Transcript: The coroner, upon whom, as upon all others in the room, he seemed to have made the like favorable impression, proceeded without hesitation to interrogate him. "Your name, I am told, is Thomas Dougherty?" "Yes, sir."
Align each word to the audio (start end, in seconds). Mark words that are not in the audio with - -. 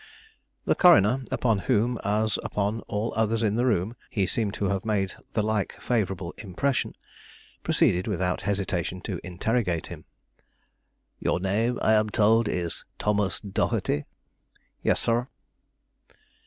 The 0.65 0.73
coroner, 0.73 1.25
upon 1.29 1.59
whom, 1.69 1.99
as 2.03 2.39
upon 2.41 2.79
all 2.87 3.13
others 3.15 3.43
in 3.43 3.53
the 3.55 3.67
room, 3.67 3.95
he 4.09 4.25
seemed 4.25 4.55
to 4.55 4.65
have 4.65 4.83
made 4.83 5.13
the 5.33 5.43
like 5.43 5.79
favorable 5.79 6.33
impression, 6.39 6.95
proceeded 7.61 8.07
without 8.07 8.41
hesitation 8.41 9.01
to 9.01 9.19
interrogate 9.23 9.85
him. 9.93 10.05
"Your 11.19 11.39
name, 11.39 11.77
I 11.83 11.93
am 11.93 12.09
told, 12.09 12.47
is 12.49 12.83
Thomas 12.97 13.39
Dougherty?" 13.41 14.05
"Yes, 14.81 14.99
sir." 14.99 15.27